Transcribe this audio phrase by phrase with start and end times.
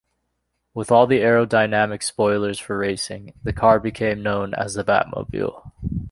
[0.73, 5.61] With all the aerodynamic spoilers for racing, the car became known as the 'Batmobile'.